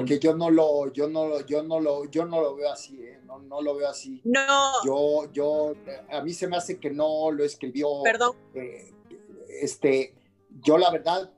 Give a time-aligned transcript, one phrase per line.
[0.00, 3.20] Porque yo no lo, yo no, yo no lo, yo no lo veo así, ¿eh?
[3.24, 4.20] no, no lo veo así.
[4.24, 4.72] No.
[4.84, 5.74] Yo, yo,
[6.10, 8.02] a mí se me hace que no lo escribió.
[8.04, 8.36] Perdón.
[8.54, 8.92] Eh,
[9.60, 10.14] este,
[10.62, 11.32] yo la verdad,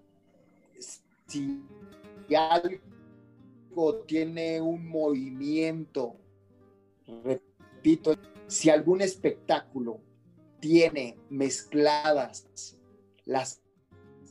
[1.27, 1.63] si
[2.37, 6.17] algo tiene un movimiento,
[7.25, 8.15] repito,
[8.47, 10.01] si algún espectáculo
[10.61, 12.77] tiene mezcladas
[13.25, 13.63] las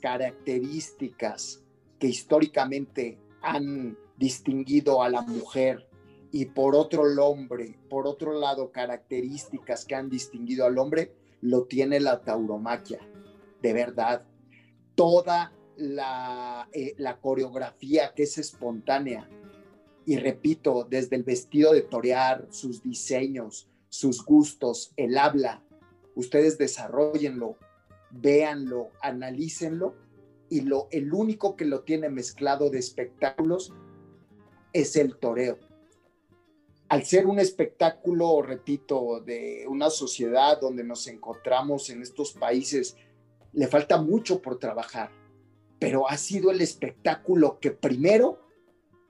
[0.02, 1.64] características
[1.98, 5.88] que históricamente han distinguido a la mujer
[6.32, 12.00] y por otro hombre, por otro lado características que han distinguido al hombre, lo tiene
[12.00, 13.00] la tauromaquia,
[13.62, 14.28] de verdad.
[14.94, 19.28] Toda la, eh, la coreografía que es espontánea,
[20.06, 25.64] y repito, desde el vestido de torear, sus diseños, sus gustos, el habla,
[26.16, 27.56] ustedes desarrollenlo,
[28.12, 29.96] véanlo, analícenlo
[30.50, 33.74] y lo, el único que lo tiene mezclado de espectáculos
[34.74, 35.58] es el toreo.
[36.90, 42.96] Al ser un espectáculo, repito, de una sociedad donde nos encontramos en estos países,
[43.54, 45.12] le falta mucho por trabajar,
[45.80, 48.40] pero ha sido el espectáculo que primero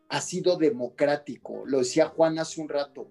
[0.09, 1.63] ha sido democrático.
[1.65, 3.07] Lo decía Juan hace un rato.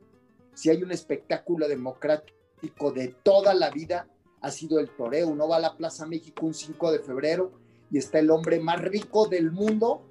[0.55, 4.09] Si hay un espectáculo democrático de toda la vida,
[4.41, 5.29] ha sido el toreo.
[5.29, 7.53] Uno va a la Plaza México un 5 de febrero
[7.91, 10.03] y está el hombre más rico del mundo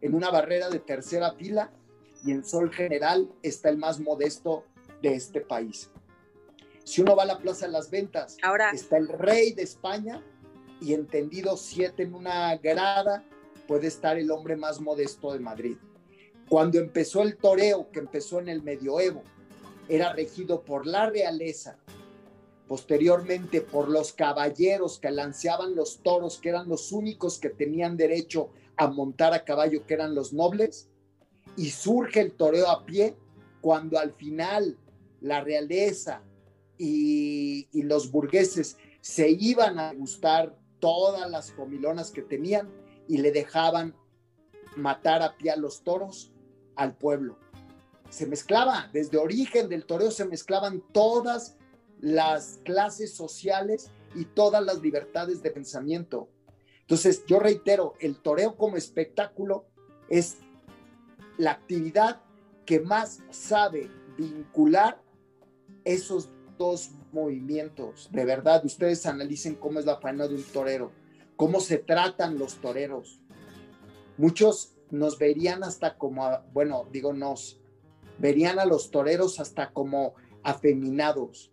[0.00, 1.72] en una barrera de tercera fila
[2.26, 4.64] y en Sol General está el más modesto
[5.00, 5.90] de este país.
[6.84, 10.22] Si uno va a la Plaza de las Ventas, Ahora, está el rey de España
[10.80, 13.24] y entendido siete en una grada
[13.66, 15.76] puede estar el hombre más modesto de Madrid.
[16.48, 19.22] Cuando empezó el toreo, que empezó en el medioevo,
[19.88, 21.78] era regido por la realeza,
[22.68, 28.50] posteriormente por los caballeros que lanceaban los toros, que eran los únicos que tenían derecho
[28.76, 30.88] a montar a caballo, que eran los nobles,
[31.56, 33.16] y surge el toreo a pie
[33.60, 34.78] cuando al final
[35.20, 36.22] la realeza
[36.78, 42.68] y, los burgueses se iban a gustar todas las comilonas que tenían
[43.08, 43.94] y le dejaban
[44.76, 46.32] matar a pie a los toros
[46.74, 47.38] al pueblo.
[48.10, 51.56] Se mezclaba, desde origen del toreo se mezclaban todas
[52.00, 56.28] las clases sociales y todas las libertades de pensamiento.
[56.80, 59.66] Entonces, yo reitero, el toreo como espectáculo
[60.08, 60.38] es
[61.38, 62.22] la actividad
[62.64, 65.00] que más sabe vincular
[65.84, 68.08] esos dos movimientos.
[68.12, 70.90] De verdad, ustedes analicen cómo es la faena de un torero,
[71.36, 73.20] cómo se tratan los toreros.
[74.16, 77.60] Muchos nos verían hasta como, bueno, digo nos,
[78.18, 81.52] verían a los toreros hasta como afeminados.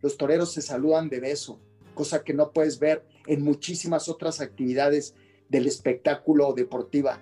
[0.00, 1.60] Los toreros se saludan de beso,
[1.94, 5.14] cosa que no puedes ver en muchísimas otras actividades
[5.48, 7.20] del espectáculo deportiva.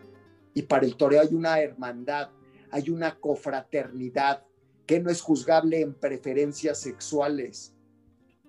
[0.58, 2.30] Y para el toreo hay una hermandad,
[2.72, 4.42] hay una cofraternidad
[4.86, 7.76] que no es juzgable en preferencias sexuales.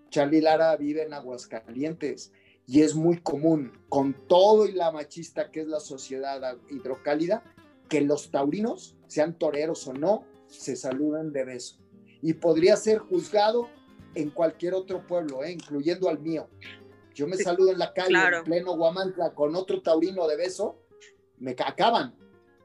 [0.09, 2.31] Charlie Lara vive en Aguascalientes
[2.65, 7.43] y es muy común, con todo y la machista que es la sociedad hidrocálida,
[7.87, 11.77] que los taurinos, sean toreros o no, se saluden de beso.
[12.23, 13.69] Y podría ser juzgado
[14.15, 15.51] en cualquier otro pueblo, ¿eh?
[15.51, 16.49] incluyendo al mío.
[17.13, 18.37] Yo me saludo en la calle, claro.
[18.39, 20.79] en pleno Guamantla, con otro taurino de beso,
[21.39, 22.15] me acaban.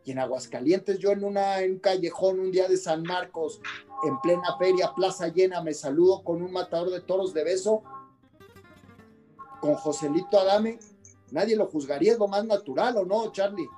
[0.04, 3.60] Y en Aguascalientes, yo en, una, en un callejón, un día de San Marcos,
[4.06, 7.82] en plena feria, plaza llena, me saludo con un matador de toros de beso,
[9.60, 10.78] con Joselito Adame,
[11.30, 13.68] nadie lo juzgaría, es lo más natural, ¿o no, Charlie?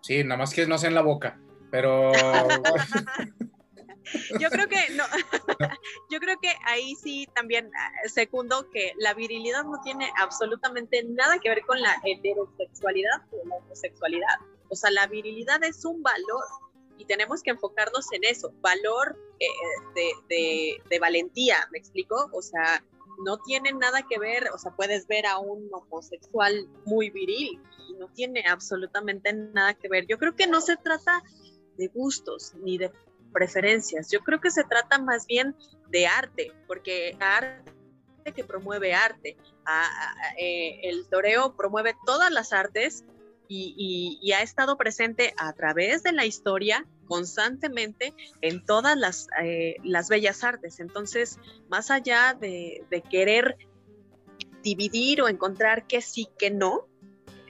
[0.00, 1.38] Sí, nada más que no sea en la boca,
[1.70, 2.12] pero...
[4.40, 5.04] yo creo que no,
[6.10, 7.70] yo creo que ahí sí también
[8.06, 13.56] segundo que la virilidad no tiene absolutamente nada que ver con la heterosexualidad o la
[13.56, 14.38] homosexualidad.
[14.70, 16.44] O sea, la virilidad es un valor
[16.98, 19.46] y tenemos que enfocarnos en eso, valor eh,
[19.94, 22.28] de, de, de, valentía, ¿me explico?
[22.32, 22.84] O sea,
[23.24, 27.94] no tiene nada que ver, o sea, puedes ver a un homosexual muy viril y
[27.94, 30.06] no tiene absolutamente nada que ver.
[30.06, 31.22] Yo creo que no se trata
[31.76, 32.90] de gustos ni de
[33.32, 35.54] preferencias, yo creo que se trata más bien
[35.88, 37.72] de arte, porque arte
[38.34, 39.36] que promueve arte,
[40.38, 43.04] eh, el toreo promueve todas las artes
[43.48, 50.10] y, ha estado presente a través de la historia constantemente en todas las, eh, las
[50.10, 50.80] bellas artes.
[50.80, 51.38] Entonces,
[51.70, 53.56] más allá de, de, querer
[54.62, 56.86] dividir o encontrar que sí, que no,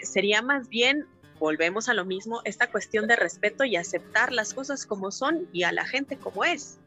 [0.01, 1.09] sería más bien,
[1.39, 5.63] volvemos a lo mismo, esta cuestión de respeto y aceptar las cosas como son y
[5.63, 6.79] a la gente como es.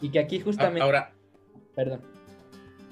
[0.00, 0.82] Y que aquí justamente...
[0.82, 1.12] Ahora,
[1.74, 2.02] perdón.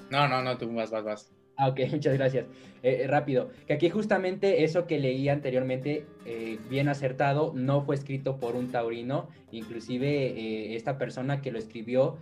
[0.09, 1.31] No, no, no, tú vas, vas, vas.
[1.59, 2.45] Ah, ok, muchas gracias.
[2.81, 7.95] Eh, eh, rápido, que aquí justamente eso que leí anteriormente, eh, bien acertado, no fue
[7.95, 12.17] escrito por un taurino, inclusive esta persona que lo escribió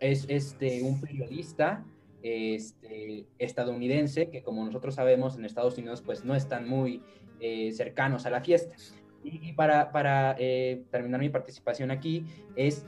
[0.00, 1.84] es este, un periodista
[2.22, 7.02] este, estadounidense que como nosotros sabemos en Estados Unidos pues no están muy
[7.72, 8.76] cercanos a la fiesta.
[9.24, 10.36] Y, para, para
[10.90, 12.24] terminar mi participación aquí
[12.54, 12.86] es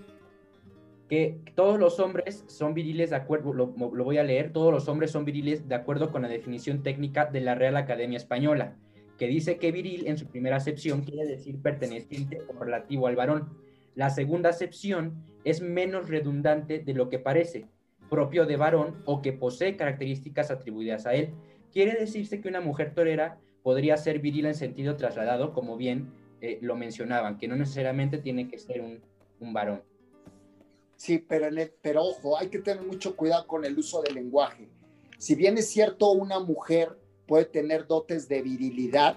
[1.08, 5.10] que todos los hombres son viriles de acuerdo, lo, voy a leer, todos los hombres
[5.10, 8.76] son viriles de acuerdo con la definición técnica de la Real Academia Española,
[9.18, 13.50] que dice que viril en su primera acepción quiere decir perteneciente o relativo al varón.
[13.94, 17.66] La segunda acepción es menos redundante de lo que parece,
[18.10, 21.30] propio de varón o que posee características atribuidas a él.
[21.72, 26.58] Quiere decirse que una mujer torera podría ser viril en sentido trasladado, como bien eh,
[26.60, 29.82] lo mencionaban, que no necesariamente tiene que ser un varón.
[30.96, 31.48] Sí, pero,
[31.82, 34.68] pero ojo, hay que tener mucho cuidado con el uso del lenguaje.
[35.18, 39.16] Si bien es cierto, una mujer puede tener dotes de virilidad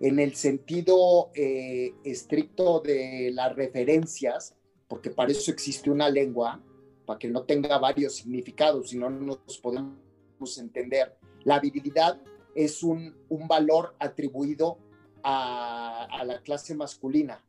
[0.00, 4.54] en el sentido eh, estricto de las referencias,
[4.88, 6.62] porque para eso existe una lengua,
[7.06, 11.16] para que no tenga varios significados, si no nos podemos entender.
[11.44, 12.20] La virilidad
[12.54, 13.14] es un,
[13.48, 14.78] valor atribuido
[15.22, 17.40] a, la clase masculina,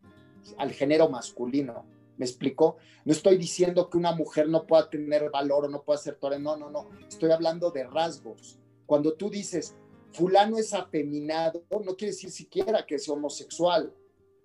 [0.57, 1.85] al género masculino
[2.17, 2.77] ¿Me explico?
[3.05, 6.39] No estoy diciendo que una mujer no pueda tener valor o no pueda ser torre.
[6.39, 6.89] No, no, no.
[7.07, 8.57] Estoy hablando de rasgos.
[8.87, 9.75] Cuando tú dices,
[10.11, 13.93] fulano es afeminado, no quiere decir siquiera que es homosexual.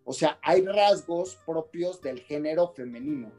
[0.04, 3.32] O sea, hay rasgos propios del género femenino.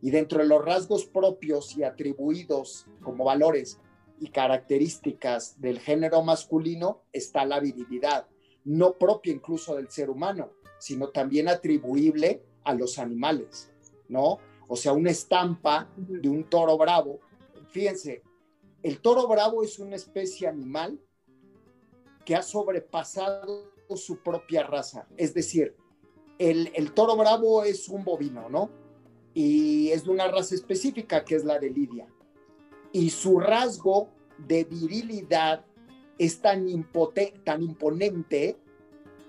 [0.00, 3.80] Y dentro de los rasgos propios y atribuidos como valores
[4.20, 8.26] y características del género masculino está la virilidad,
[8.64, 13.72] no propia incluso del ser humano, sino también atribuible a los animales,
[14.08, 14.38] ¿no?
[14.68, 17.20] O sea, una estampa de un toro bravo.
[17.70, 18.22] Fíjense,
[18.82, 21.00] el toro bravo es una especie animal
[22.24, 25.06] que ha sobrepasado su propia raza.
[25.16, 25.74] Es decir,
[26.38, 28.70] el, el, toro bravo es un bovino, ¿no?
[29.38, 32.08] Y es de una raza específica que es la de Lidia.
[32.90, 35.64] Y su rasgo de virilidad
[36.18, 36.66] es tan,
[37.44, 38.56] tan imponente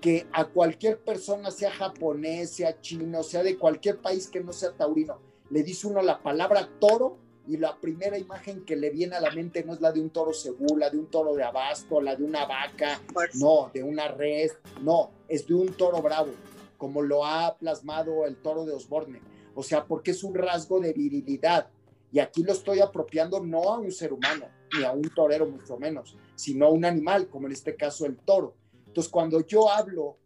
[0.00, 4.72] que a cualquier persona, sea japonés, sea chino, sea de cualquier país que no sea
[4.72, 9.20] taurino, le dice uno la palabra toro y la primera imagen que le viene a
[9.20, 12.00] la mente no es la de un toro seguro, la de un toro de abasto,
[12.00, 13.00] la de una vaca,
[13.34, 16.32] no, de una res, no, es de un toro bravo,
[16.78, 19.20] como lo ha plasmado el toro de Osborne.
[19.60, 21.68] O sea, porque es un rasgo de virilidad.
[22.10, 25.76] Y aquí lo estoy apropiando no a un ser humano, ni a un torero mucho
[25.76, 28.54] menos, sino a un animal, como en este caso el toro.
[28.86, 30.16] Entonces, cuando yo hablo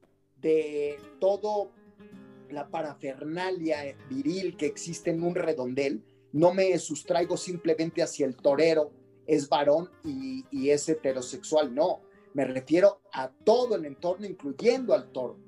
[0.41, 1.73] de todo
[2.49, 8.93] la parafernalia viril que existe en un redondel, no me sustraigo simplemente hacia el torero,
[9.27, 12.03] es varón y, es heterosexual, no,
[12.35, 15.39] me refiero a todo el entorno, incluyendo al toro.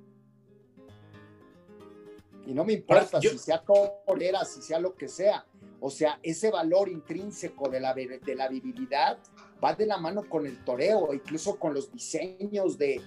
[2.46, 3.62] Y no me importa si sea
[4.06, 5.44] torera, si sea lo que sea.
[5.80, 9.18] O sea, ese valor intrínseco de la, de la virilidad
[9.62, 13.00] va de la mano con el toreo, incluso con los diseños de,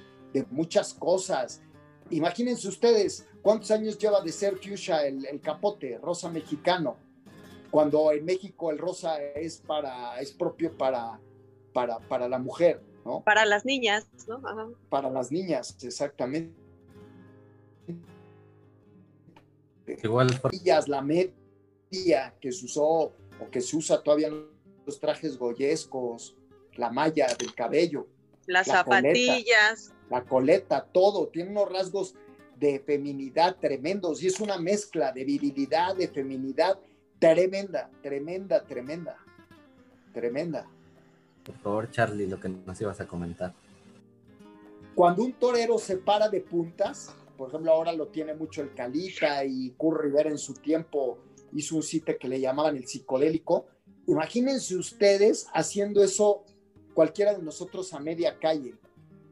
[0.51, 1.61] muchas cosas.
[2.09, 6.97] Imagínense ustedes cuántos años lleva de ser fuchsia el, capote, rosa mexicano,
[7.71, 11.19] cuando en México el rosa es, para, es propio para,
[11.73, 13.23] para, para la mujer, ¿no?
[13.23, 14.41] Para las niñas, ¿no?
[14.89, 16.68] Para las niñas, exactamente.
[20.03, 20.39] Igual.
[20.88, 24.46] La media que se usó o que se usa todavía en
[24.86, 26.36] los trajes goyescos,
[26.75, 28.08] la malla del cabello.
[28.48, 29.93] Las zapatillas.
[30.10, 31.27] la coleta, todo.
[31.27, 32.15] Tiene unos rasgos
[32.58, 36.79] de feminidad tremendos y es una mezcla de virilidad, de feminidad
[37.19, 39.17] tremenda, tremenda, tremenda,
[40.13, 40.67] tremenda.
[41.43, 43.53] Por favor, Charlie, lo que nos ibas a comentar.
[44.96, 49.46] Cuando un torero se para de puntas, por ejemplo, ahora lo tiene mucho el Calita
[49.46, 51.19] y Kurt Rivera en su tiempo
[51.53, 53.65] hizo un sitio que le llamaban el psicodélico.
[54.08, 56.43] Imagínense ustedes haciendo eso
[56.93, 58.75] cualquiera de nosotros a media calle.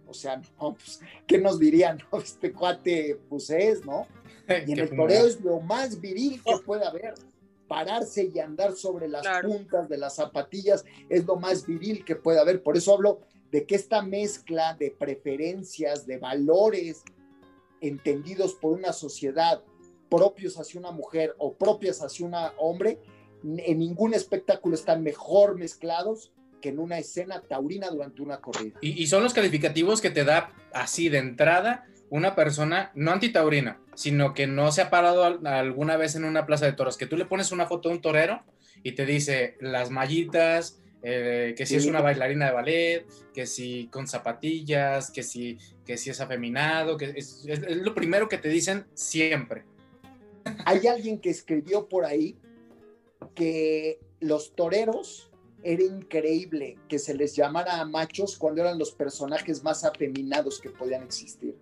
[0.07, 1.99] O sea, no, pues, ¿qué nos dirían?
[2.23, 4.07] Este cuate, pues es, ¿no?
[4.65, 7.13] Y en el toreo es lo más viril que puede haber.
[7.67, 12.39] Pararse y andar sobre las puntas de las zapatillas es lo más viril que puede
[12.39, 12.63] haber.
[12.63, 13.19] Por eso hablo
[13.51, 17.03] de que esta mezcla de preferencias, de valores
[17.81, 19.63] entendidos por una sociedad
[20.09, 22.99] propios hacia una mujer o propias hacia un hombre,
[23.43, 26.31] en ningún espectáculo están mejor mezclados
[26.61, 28.79] que en una escena taurina durante una corrida.
[28.81, 34.33] Y, son los calificativos que te da así de entrada una persona no antitaurina, sino
[34.33, 37.25] que no se ha parado alguna vez en una plaza de toros, que tú le
[37.25, 38.43] pones una foto de un torero
[38.81, 43.87] y te dice las mallitas, eh, que si es una bailarina de ballet, que si
[43.87, 48.49] con zapatillas, que si, que si es afeminado, que es, es lo primero que te
[48.49, 49.65] dicen siempre.
[50.65, 52.37] Hay alguien que escribió por ahí
[53.35, 55.31] que los toreros
[55.63, 60.69] era increíble que se les llamara a machos cuando eran los personajes más afeminados que
[60.69, 61.55] podían existir.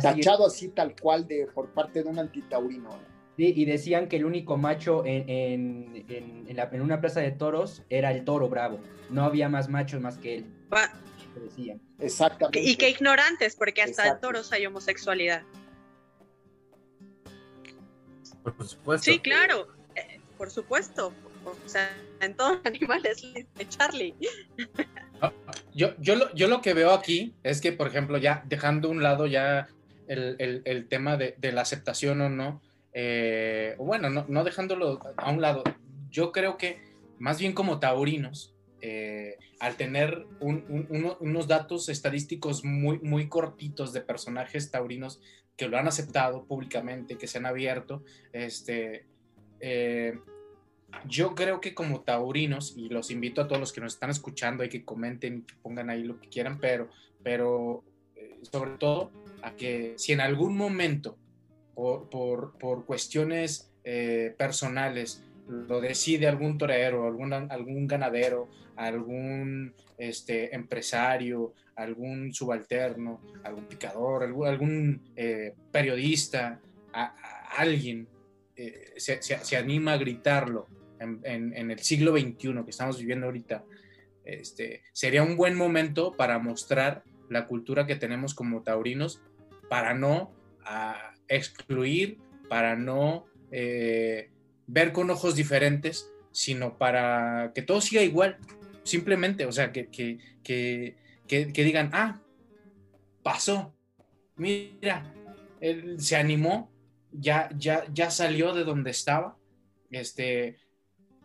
[0.00, 2.90] Tachado así tal cual de, por parte de un antitaurino.
[2.90, 3.19] ¿eh?
[3.36, 8.10] Sí, y decían que el único macho en, en, en, una plaza de toros era
[8.10, 8.80] el toro bravo.
[9.08, 10.46] No había más machos más que él.
[11.34, 11.80] Decían.
[11.98, 12.60] Exactamente.
[12.60, 15.42] Y que ignorantes, porque hasta en toros hay homosexualidad.
[18.42, 19.10] Por supuesto.
[19.10, 21.12] Sí, claro, eh, por supuesto.
[21.44, 24.14] O sea, en todos los animales de Charlie.
[25.20, 25.32] Ah,
[25.74, 29.02] yo, yo, lo, yo lo que veo aquí es que, por ejemplo, ya dejando un
[29.02, 29.68] lado ya
[30.08, 32.60] el, el, tema de, de, la aceptación o no,
[32.92, 35.62] eh, bueno, no, dejándolo a un lado,
[36.10, 36.82] yo creo que
[37.18, 44.70] más bien como taurinos, eh, al tener unos datos estadísticos muy, muy cortitos de personajes
[44.70, 45.20] taurinos
[45.56, 49.04] que lo han aceptado públicamente, que se han abierto, este,
[49.60, 50.18] eh,
[51.06, 54.64] yo creo que como taurinos, y los invito a todos los que nos están escuchando
[54.64, 56.88] y que comenten, que pongan ahí lo que quieran, pero,
[57.22, 57.84] pero
[58.50, 61.18] sobre todo a que si en algún momento
[61.74, 65.24] por, por, cuestiones eh, personales.
[65.48, 75.02] Lo decide algún torero, algún, algún ganadero, algún este, empresario, algún subalterno, algún picador, algún,
[75.16, 76.60] eh, periodista,
[76.92, 77.14] a,
[77.56, 78.06] alguien
[78.56, 80.68] eh, se, se, anima a gritarlo
[81.00, 83.64] en, en, el siglo XXI que estamos viviendo ahorita,
[84.24, 89.22] este, sería un buen momento para mostrar la cultura que tenemos como taurinos,
[89.68, 90.32] para no
[90.64, 92.18] a, excluir,
[92.48, 94.30] para no eh,
[94.66, 98.38] ver con ojos diferentes, sino para que todo siga igual,
[98.82, 100.96] simplemente, o sea, que, que, que,
[101.26, 102.20] que digan, ah,
[103.22, 103.74] pasó,
[104.36, 105.14] mira,
[105.60, 106.70] él se animó,
[107.12, 109.36] ya, ya, ya salió de donde estaba,
[109.90, 110.58] este,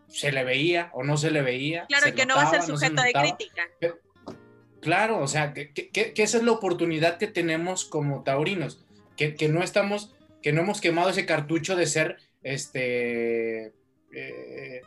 [0.08, 1.86] se le veía o no se le veía.
[1.88, 3.64] Claro, que no va a ser sujeto de crítica.
[4.82, 8.85] claro, o sea, que, que, esa es la oportunidad que tenemos como taurinos
[9.16, 13.74] que, no estamos, que no hemos quemado ese cartucho de ser este,
[14.12, 14.82] eh,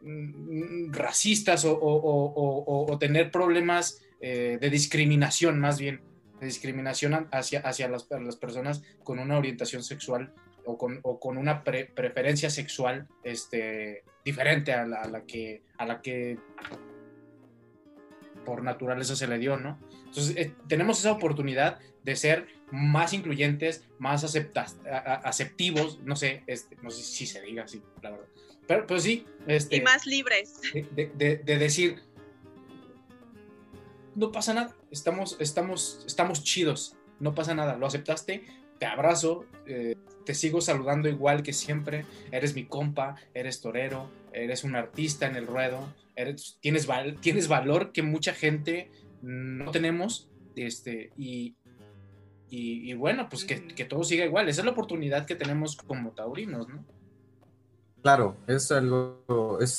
[0.00, 6.00] mm, racistas o, tener problemas eh, de discriminación más bien,
[6.40, 8.04] de discriminación hacia, hacia las,
[8.36, 10.32] personas con una orientación sexual
[10.64, 16.38] o con, una preferencia sexual este, diferente a la, a la, que, a la que
[18.44, 19.78] por naturaleza se le dio, ¿no?
[20.14, 24.76] Entonces, eh, tenemos esa oportunidad de ser más incluyentes, más aceptas,
[25.24, 28.26] aceptivos, no sé, este, no sé si se diga así, la verdad.
[28.68, 29.26] Pero, pero sí.
[29.48, 30.60] Este, y más libres.
[30.94, 32.00] De, decir,
[34.14, 38.44] no pasa nada, estamos, estamos, estamos chidos, no pasa nada, lo aceptaste,
[38.78, 44.62] te abrazo, eh, te sigo saludando igual que siempre, eres mi compa, eres torero, eres
[44.62, 46.86] un artista en el ruedo, eres, tienes,
[47.20, 48.92] tienes valor que mucha gente
[49.24, 51.56] no tenemos, este, y,
[52.50, 54.48] y, bueno, pues que, que, todo siga igual.
[54.48, 56.84] Esa es la oportunidad que tenemos como taurinos, ¿no?
[58.02, 59.78] Claro, es algo, es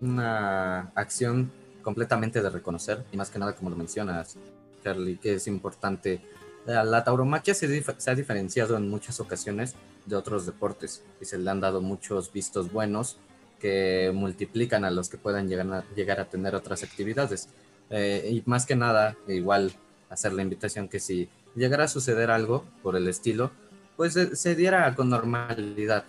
[0.00, 4.36] una acción completamente de reconocer, y más que nada como lo mencionas,
[4.84, 6.20] Charlie, que es importante.
[6.66, 9.74] La tauromaquia se, ha diferenciado en muchas ocasiones
[10.06, 13.16] de otros deportes y se le han dado muchos vistos buenos
[13.58, 17.48] que multiplican a los que puedan llegar a, llegar a tener otras actividades.
[17.92, 19.72] Eh, y más que nada, igual
[20.08, 23.50] hacer la invitación que si llegara a suceder algo por el estilo,
[23.96, 26.04] pues se diera con normalidad.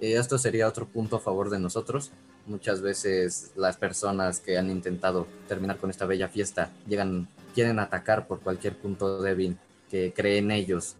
[0.00, 2.12] Y esto sería otro punto a favor de nosotros.
[2.46, 8.26] Muchas veces las personas que han intentado terminar con esta bella fiesta llegan, quieren atacar
[8.26, 9.56] por cualquier punto débil
[9.90, 10.94] que creen ellos,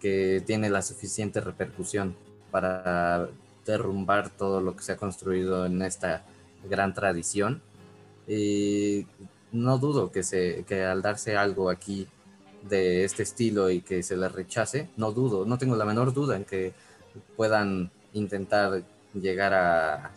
[0.00, 2.16] que tiene la suficiente repercusión
[2.50, 3.28] para
[3.66, 6.24] derrumbar todo lo que se ha construido en esta
[6.68, 7.62] gran tradición.
[8.28, 9.06] Y
[9.52, 12.06] no dudo que, se, que al darse algo aquí
[12.68, 16.36] de este estilo y que se le rechace, no dudo, no tengo la menor duda
[16.36, 16.72] en que
[17.36, 18.82] puedan intentar
[19.14, 20.10] llegar a,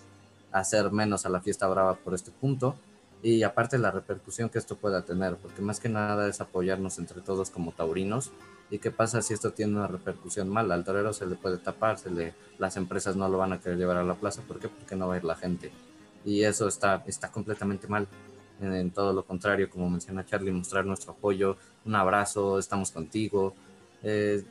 [0.51, 2.75] hacer menos a la fiesta brava por este punto.
[3.21, 7.21] Y aparte la repercusión que esto pueda tener, porque más que nada es apoyarnos entre
[7.21, 8.31] todos como taurinos.
[8.69, 11.97] Y qué pasa si esto tiene una repercusión mala, al torero se le puede tapar,
[11.97, 14.67] se le, las empresas no lo van a querer llevar a la plaza, ¿por qué?
[14.67, 15.71] Porque no va a ir la gente.
[16.25, 18.07] Y eso está, está completamente mal
[18.61, 23.53] en, todo lo contrario, como menciona Charlie, mostrar nuestro apoyo, un abrazo, estamos contigo,
[24.03, 24.43] eh,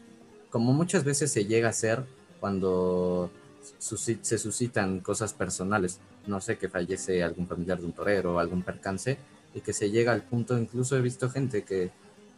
[0.50, 2.04] como muchas veces se llega a hacer
[2.40, 3.30] cuando
[3.78, 6.00] se suscitan cosas personales.
[6.26, 9.18] no sé, que fallece algún familiar de un torero, algún percance,
[9.54, 11.90] y que se llega al punto, incluso he visto gente que,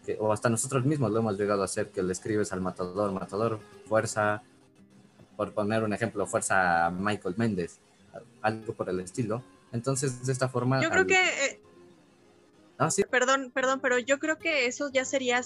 [0.07, 3.13] que, o hasta nosotros mismos lo hemos llegado a hacer, que le escribes al matador,
[3.13, 4.43] matador, fuerza,
[5.37, 7.79] por poner un ejemplo, fuerza Michael Méndez,
[8.43, 9.43] algo por el estilo.
[9.75, 10.81] Entonces, de esta forma...
[10.81, 11.15] Yo creo que...
[11.15, 11.61] Eh,
[12.79, 13.03] ah, sí.
[13.11, 15.43] Perdón, perdón, pero yo creo que eso ya sería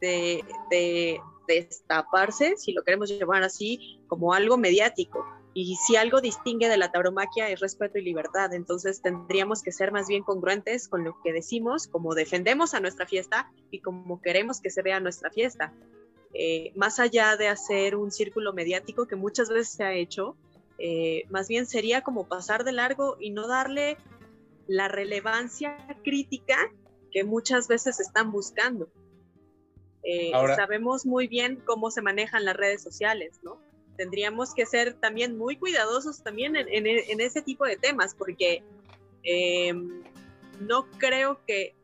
[0.00, 5.24] de, de destaparse, si lo queremos llamar así, como algo mediático.
[5.54, 9.92] Y si algo distingue de la tauromaquia es respeto y libertad, entonces tendríamos que ser
[9.92, 14.62] más bien congruentes con lo que decimos, como defendemos a nuestra fiesta y como queremos
[14.62, 15.74] que se vea nuestra fiesta.
[16.32, 20.36] Eh, más allá de hacer un círculo mediático que muchas veces se ha hecho,
[20.84, 23.98] eh, más bien sería como pasar de largo y no darle
[24.66, 26.56] la relevancia crítica
[27.12, 28.88] que muchas veces están buscando.
[30.02, 33.60] Eh, sabemos muy bien cómo se manejan las redes sociales, ¿no?
[33.96, 38.64] Tendríamos que ser también muy cuidadosos también en, ese tipo de temas, porque
[39.22, 40.02] em,
[40.58, 41.76] no creo que,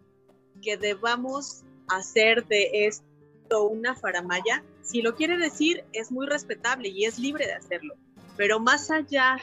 [0.61, 4.65] que debamos hacer de esto una faramaya.
[4.83, 7.95] Si lo quiere decir, es muy respetable y es libre de hacerlo.
[8.39, 9.37] Pero más allá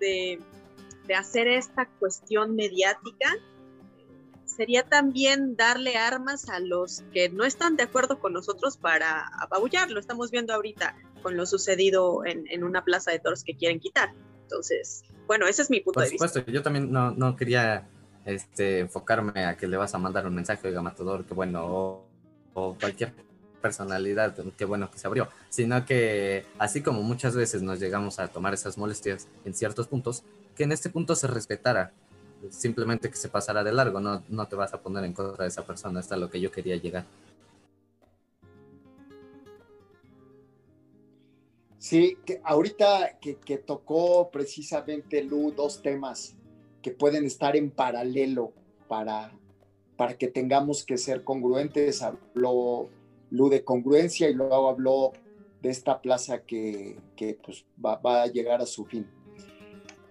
[0.00, 0.40] de,
[1.06, 3.28] de hacer esta cuestión mediática,
[4.46, 9.90] sería también darle armas a los que no están de acuerdo con nosotros para apabullar.
[9.90, 14.12] Lo estamos viendo ahorita con lo sucedido en, una plaza de toros que quieren quitar.
[14.42, 16.24] Entonces, bueno, ese es mi punto de vista.
[16.24, 17.88] Por supuesto, yo también no, no, quería
[18.24, 22.06] este, enfocarme a que le vas a mandar un mensaje, de Matador, que bueno,
[22.54, 23.14] o, cualquier
[23.62, 28.28] personalidad, qué bueno que se abrió, sino que así como muchas veces nos llegamos a
[28.28, 31.92] tomar esas molestias en ciertos puntos, que en este punto se respetara
[32.50, 35.48] simplemente que se pasara de largo, no, no te vas a poner en contra de
[35.48, 37.04] esa persona, hasta lo que yo quería llegar.
[41.78, 46.36] Sí, que ahorita que, que, tocó precisamente Lu dos temas
[46.80, 48.52] que pueden estar en paralelo
[48.86, 49.32] para,
[49.96, 52.02] para que tengamos que ser congruentes.
[52.02, 52.88] Habló
[53.32, 55.12] Lu de congruencia y luego habló
[55.60, 56.96] de esta plaza que,
[57.44, 59.06] pues, va, a llegar a su fin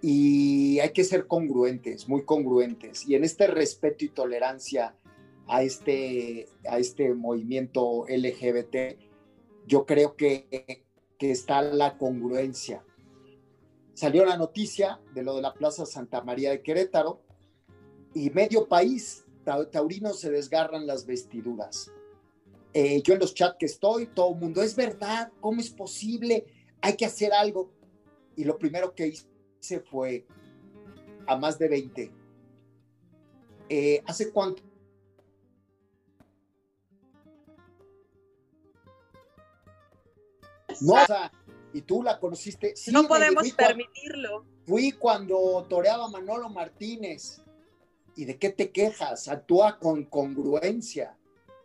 [0.02, 3.08] y hay que ser congruentes, muy congruentes.
[3.08, 4.96] Y en este respeto y tolerancia
[5.48, 8.98] a este, a este movimiento LGBT,
[9.68, 10.84] yo creo que,
[11.18, 12.84] que está la congruencia.
[13.94, 17.22] Salió la noticia de lo de la Plaza Santa María de Querétaro
[18.16, 19.26] y medio país,
[19.72, 21.92] taurinos se desgarran las vestiduras.
[22.74, 26.46] Eh, yo en los chats que estoy, todo el mundo, es verdad, ¿cómo es posible?
[26.82, 27.72] Hay que hacer algo.
[28.36, 30.26] Y lo primero que hice fue
[31.28, 32.12] a más de 20.
[33.70, 34.64] Eh, ¿Hace cuánto?
[40.82, 41.32] No, o sea,
[41.74, 42.74] y tú la conociste.
[42.92, 44.46] no podemos permitirlo.
[44.66, 47.42] Fui cuando toreaba Manolo Martínez.
[48.16, 49.28] ¿Y de qué te quejas?
[49.28, 51.18] Actúa con congruencia.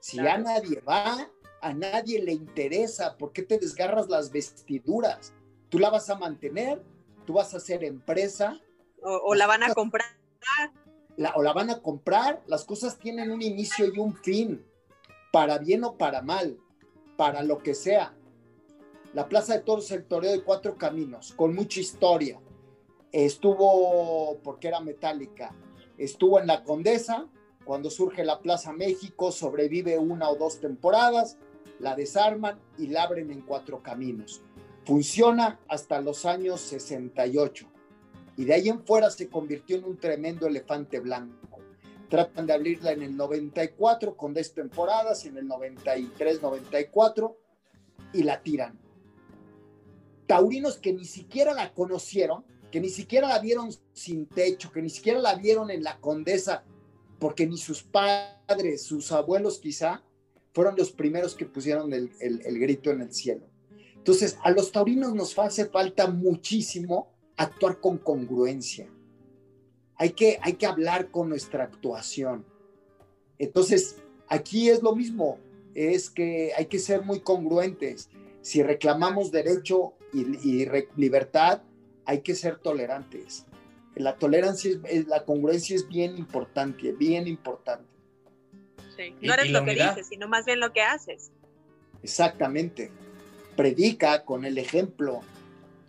[0.06, 5.32] Si a nadie va, a nadie le interesa, ¿por qué te desgarras las vestiduras?
[5.68, 6.80] ¿Tú la vas a mantener?
[7.26, 8.58] tú vas a hacer empresa.
[9.02, 10.06] O, la van a comprar.
[11.34, 12.42] o la van a comprar.
[12.46, 14.64] Las cosas tienen un inicio y un fin,
[15.32, 16.58] para bien o para mal,
[17.16, 18.14] para lo que sea.
[19.12, 22.40] La Plaza de Toros, el toreo de cuatro caminos, con mucha historia.
[23.12, 25.54] Estuvo, porque era metálica,
[25.98, 27.28] estuvo en la Condesa,
[27.66, 31.36] cuando surge la Plaza México, sobrevive una o dos temporadas,
[31.80, 34.40] la desarman y la abren en cuatro caminos.
[34.84, 37.66] Funciona hasta los años 68
[38.36, 41.58] y de ahí en fuera se convirtió en un tremendo elefante blanco.
[42.08, 47.36] Tratan de abrirla en el 94 con 10 temporadas, en el 93, 94
[48.12, 48.78] y la tiran.
[50.28, 54.90] Taurinos que ni siquiera la conocieron, que ni siquiera la vieron sin techo, que ni
[54.90, 56.62] siquiera la vieron en la condesa,
[57.18, 60.02] porque ni sus padres, sus abuelos quizá,
[60.52, 63.46] fueron los primeros que pusieron el, el grito en el cielo.
[63.96, 68.88] Entonces, a los taurinos nos hace falta muchísimo actuar con congruencia.
[69.96, 72.44] Hay que, hay que hablar con nuestra actuación.
[73.38, 73.96] Entonces,
[74.28, 75.38] aquí es lo mismo,
[75.74, 78.08] es que hay que ser muy congruentes.
[78.42, 81.62] Si reclamamos derecho y, libertad,
[82.04, 83.44] hay que ser tolerantes.
[83.96, 87.88] La tolerancia, es, la congruencia es bien importante, bien importante.
[88.96, 89.14] Sí.
[89.20, 91.30] No eres lo que dices, sino más bien lo que haces.
[92.02, 92.90] Exactamente
[93.56, 95.22] predica con el ejemplo.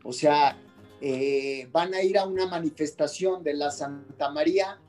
[0.04, 0.58] O sea,
[1.02, 4.80] eh, van a ir a una manifestación de la Santa María,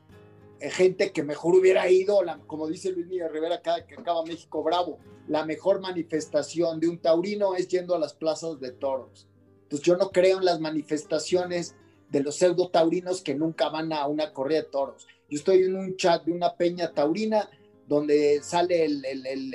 [0.60, 4.98] eh, gente que mejor hubiera ido, como dice Luis Miguel Rivera, que acaba México Bravo,
[5.26, 9.28] la mejor manifestación de un taurino es yendo a las plazas de toros.
[9.64, 11.76] Entonces yo no creo en las manifestaciones
[12.10, 15.06] de los pseudo taurinos que nunca van a una corrida de toros.
[15.28, 17.48] Yo estoy en un chat de una peña taurina
[17.86, 18.86] donde sale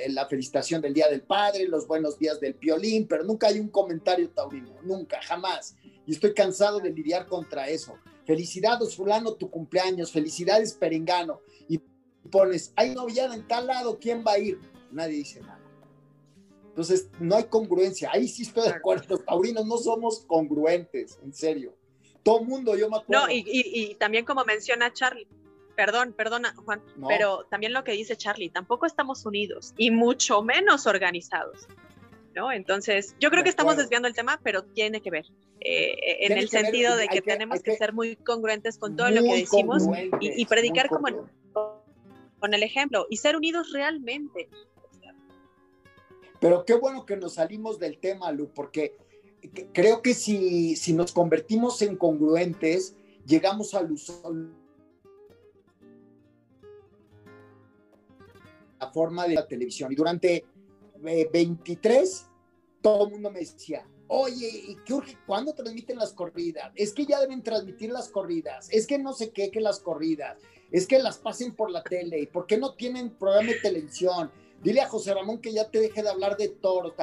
[0.09, 3.69] la felicitación del Día del Padre, los buenos días del piolín, pero nunca hay un
[3.69, 5.75] comentario taurino, nunca, jamás.
[6.05, 7.93] Y estoy cansado de lidiar contra eso.
[8.25, 11.41] Felicidades, fulano, tu cumpleaños, felicidades, perengano.
[11.69, 11.79] Y
[12.31, 14.59] pones, hay novillada en tal lado, ¿quién va a ir?
[14.91, 15.59] Nadie dice nada.
[16.69, 18.09] Entonces, no hay congruencia.
[18.11, 19.05] Ahí sí estoy de acuerdo.
[19.09, 21.75] Los taurinos no somos congruentes, en serio.
[22.23, 23.27] Todo mundo, yo me acuerdo.
[23.27, 25.27] No, y, también como menciona Charlie,
[25.75, 30.87] perdón, perdona, Juan, pero también lo que dice Charlie, tampoco estamos unidos y mucho menos
[30.87, 31.67] organizados.
[32.35, 32.51] ¿no?
[32.51, 35.25] Entonces, yo creo que estamos desviando el tema, pero tiene que ver,
[35.59, 39.35] eh, en el sentido de que, tenemos que, ser muy congruentes con todo lo que
[39.35, 39.83] decimos
[40.19, 41.27] y, predicar como
[42.39, 44.49] con el ejemplo y ser unidos realmente.
[46.39, 48.97] Pero qué bueno que nos salimos del tema, Lu, porque
[49.73, 54.21] creo que si, si nos convertimos en congruentes, llegamos al uso
[58.79, 59.91] la forma de la televisión.
[59.91, 60.45] Y durante
[61.01, 62.25] 23, eh,
[62.81, 64.75] todo el mundo me decía, oye, ¿y?
[65.25, 66.71] ¿Cuándo transmiten las corridas?
[66.75, 70.37] Es que ya deben transmitir las corridas, es que no sé qué, que las corridas,
[70.71, 74.31] es que las pasen por la tele, ¿y por qué no tienen programa de televisión?
[74.61, 76.93] Dile a José Ramón que ya te deje de hablar de toro.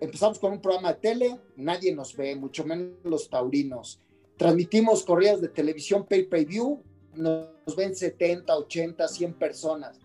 [0.00, 4.00] Empezamos con un programa de tele, nadie nos ve, mucho menos los taurinos.
[4.36, 6.82] Transmitimos corridas de televisión pay-per-view,
[7.14, 9.98] nos ven 70, 80, 100 personas.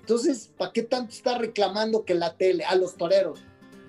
[0.00, 3.44] Entonces, ¿para qué tanto está reclamando que la tele, a los toreros,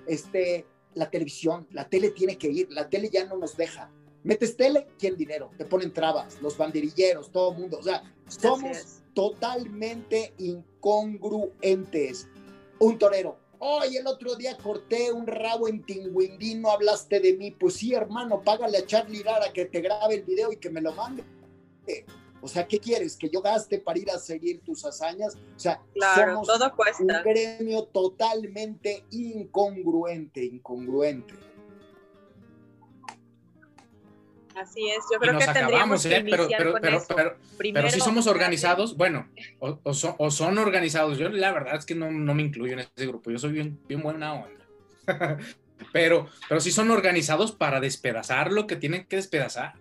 [0.06, 3.90] este, la televisión, la tele tiene que ir, la tele ya no nos deja.
[4.24, 5.50] Metes tele, ¿quién dinero?
[5.56, 7.78] Te ponen trabas, los banderilleros, todo el mundo.
[7.78, 12.28] O sea, somos totalmente incongruentes.
[12.78, 17.52] Un torero, Hoy el otro día corté un rabo en Tinguindín, no hablaste de mí.
[17.52, 20.80] Pues sí, hermano, págale a Charlie Lara que te grabe el video y que me
[20.80, 21.22] lo mande.
[22.40, 23.16] O sea, ¿qué quieres?
[23.16, 25.36] ¿Que yo gaste para ir a seguir tus hazañas?
[25.36, 31.34] O sea, somos todo un gremio totalmente incongruente, incongruente.
[34.54, 36.24] Así es, yo creo que tendríamos que ¿eh?
[36.28, 37.36] pero, pero, pero,
[37.72, 41.18] pero, si somos organizados, bueno, o, son, organizados.
[41.18, 44.02] Yo la verdad es que no, me incluyo en ese grupo, yo soy bien, bien
[44.02, 44.66] buena onda.
[45.92, 49.74] pero, pero sí son organizados para despedazar lo que tienen que despedazar.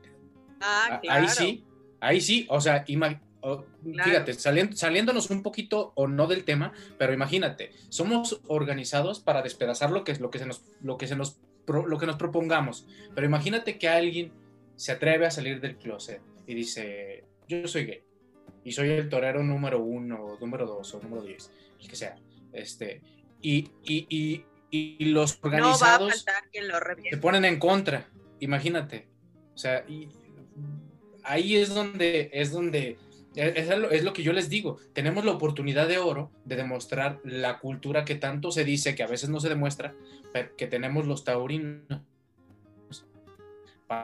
[0.61, 1.21] Ah, claro.
[1.21, 1.65] Ahí sí,
[2.01, 8.41] Ahí sí, o sea, fíjate, saliéndonos un poquito o no del tema, pero imagínate, somos
[8.47, 12.07] organizados para despedazar lo que, lo que, se nos, lo que, se nos, lo que
[12.07, 14.33] nos propongamos, pero imagínate que alguien
[14.81, 18.01] se atreve a salir del closet y dice, yo soy gay
[18.63, 22.17] y soy el torero número uno, número dos o número diez, el que sea,
[22.51, 22.99] este,
[23.43, 26.25] y, y, y, los organizados
[27.07, 29.07] se ponen en contra, imagínate,
[29.53, 30.09] o sea, y,
[31.21, 32.97] ahí es donde, es donde,
[33.35, 38.03] es, lo, que yo les digo, tenemos la oportunidad de oro de demostrar la cultura
[38.03, 39.93] que tanto se dice, que a veces no se demuestra,
[40.33, 42.01] pero que tenemos los taurinos.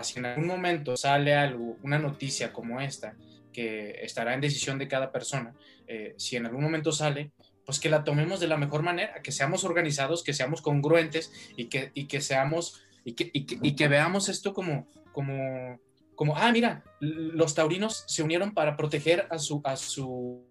[0.02, 3.16] Si en algún momento sale algo, una noticia como esta,
[3.54, 5.54] que estará en decisión de cada persona,
[5.88, 7.32] eh, si en algún momento sale,
[7.66, 11.66] pues que la tomemos de la mejor manera, que seamos organizados, que seamos congruentes y
[11.66, 15.80] que, y que seamos, y que, y que veamos esto como, como,
[16.18, 20.44] como, ah, mira, los taurinos se unieron para proteger a su, a su,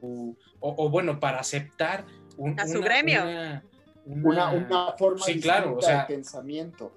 [0.00, 3.22] o, bueno, para aceptar un, a su gremio.
[4.04, 6.94] Una, una, forma sí, claro, o sea, de pensamiento.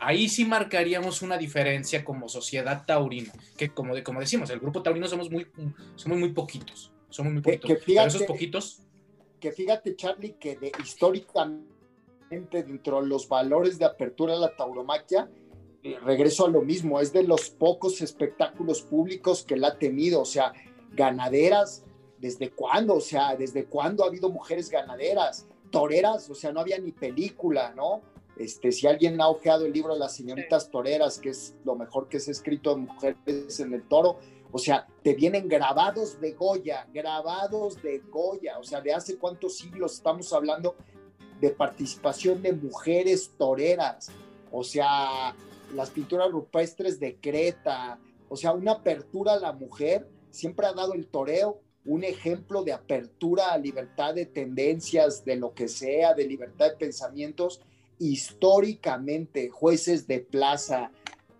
[0.00, 4.82] Ahí sí marcaríamos una diferencia como sociedad taurina, que como, de, como decimos, el grupo
[4.82, 5.46] taurino somos muy,
[5.94, 7.84] somos muy poquitos, somos muy poquitos.
[7.84, 8.82] Que, esos poquitos...
[9.38, 15.30] Que fíjate, Charlie, que de, históricamente dentro de los valores de apertura de la tauromaquia,
[16.02, 20.26] regreso a lo mismo, es de los pocos espectáculos públicos que la ha tenido, o
[20.26, 20.52] sea,
[20.92, 21.84] ganaderas,
[22.18, 22.94] ¿desde cuándo?
[22.96, 25.46] O sea, ¿desde cuándo ha habido mujeres ganaderas?
[25.70, 28.02] Toreras, o sea, no había ni película, ¿no?
[28.40, 32.08] Este, si alguien ha ojeado el libro de las señoritas toreras, que es lo mejor
[32.08, 34.18] que se ha escrito de mujeres en el toro,
[34.50, 39.58] o sea, te vienen grabados de Goya, grabados de Goya, o sea, de hace cuántos
[39.58, 40.74] siglos estamos hablando
[41.38, 44.10] de participación de mujeres toreras,
[44.50, 45.36] o sea,
[45.74, 47.98] las pinturas rupestres de Creta,
[48.30, 52.72] o sea, una apertura a la mujer, siempre ha dado el toreo un ejemplo de
[52.72, 57.60] apertura a libertad de tendencias, de lo que sea, de libertad de pensamientos,
[58.00, 60.90] históricamente, jueces de plaza,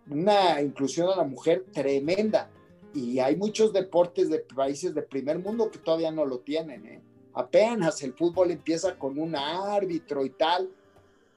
[0.09, 2.51] una inclusión a la mujer tremenda.
[2.95, 6.87] Y hay muchos deportes de países de primer mundo que todavía no lo tienen.
[6.87, 7.01] ¿eh?
[7.35, 10.71] Apenas el fútbol empieza con un árbitro y tal,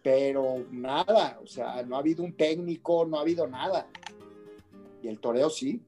[0.03, 3.87] pero nada, o sea, no ha habido un técnico, no ha habido nada.
[5.01, 5.81] Y el toreo sí.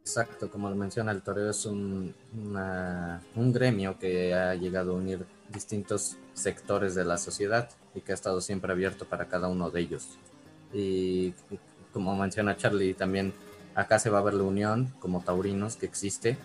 [0.00, 2.14] Exacto, como lo menciona, el toreo es un,
[3.36, 8.14] un gremio que ha llegado a unir distintos sectores de la sociedad y que ha
[8.14, 10.18] estado siempre abierto para cada uno de ellos.
[10.72, 11.34] Y
[11.92, 13.32] como menciona Charlie, también
[13.74, 16.38] acá se va a ver la unión como taurinos que existe,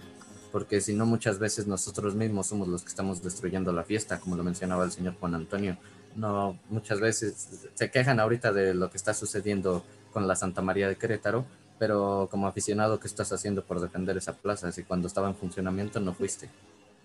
[0.51, 4.35] porque si no muchas veces nosotros mismos somos los que estamos destruyendo la fiesta, como
[4.35, 5.77] lo mencionaba el señor Juan Antonio.
[6.15, 10.87] No, muchas veces se quejan ahorita de lo que está sucediendo con la Santa María
[10.87, 11.45] de Querétaro,
[11.77, 14.71] pero como aficionado, ¿qué estás haciendo por defender esa plaza?
[14.71, 16.49] Si cuando estaba en funcionamiento no fuiste.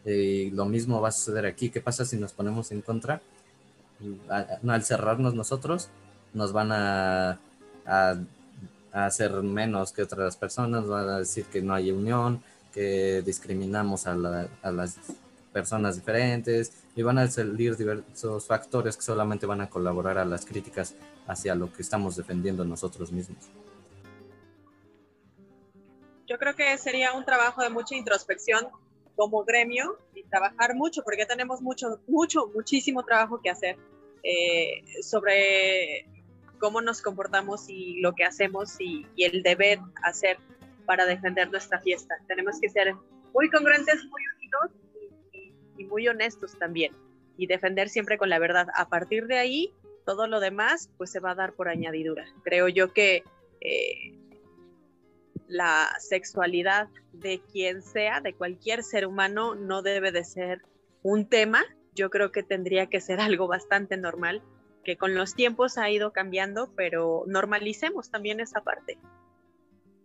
[0.04, 1.68] Y lo mismo va a suceder aquí.
[1.68, 3.20] ¿Qué pasa si nos ponemos en contra?
[4.28, 5.88] Al cerrarnos nosotros,
[6.34, 7.38] nos van a,
[7.86, 8.16] a,
[8.92, 14.12] hacer menos que otras personas, van a decir que no hay unión, que discriminamos a,
[14.62, 14.96] a las
[15.52, 20.46] personas diferentes y van a salir diversos factores que solamente van a colaborar a las
[20.46, 20.94] críticas
[21.26, 23.50] hacia lo que estamos defendiendo nosotros mismos.
[26.26, 28.68] Yo creo que sería un trabajo de mucha introspección
[29.16, 33.76] como gremio y trabajar mucho, porque tenemos mucho, mucho, muchísimo trabajo que hacer
[34.22, 36.06] eh, sobre
[36.58, 40.38] cómo nos comportamos y lo que hacemos y, el deber hacer
[40.86, 42.14] para defender nuestra fiesta.
[42.28, 42.94] Tenemos que ser
[43.34, 46.92] muy congruentes, muy unidos y, muy honestos también
[47.36, 48.68] y defender siempre con la verdad.
[48.76, 49.74] A partir de ahí,
[50.06, 52.24] todo lo demás pues se va a dar por añadidura.
[52.44, 53.24] Creo yo que
[53.60, 54.21] eh,
[55.52, 60.62] la sexualidad de quien sea, de cualquier ser humano, no debe de ser
[61.02, 61.62] un tema.
[61.94, 64.42] Yo creo que tendría que ser algo bastante normal,
[64.82, 68.98] que con los tiempos ha ido cambiando, pero normalicemos también esa parte.